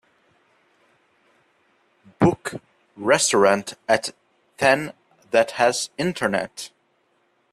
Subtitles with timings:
[2.17, 2.55] book
[2.97, 4.15] restaurant at
[4.57, 4.93] ten
[5.29, 6.71] that has internet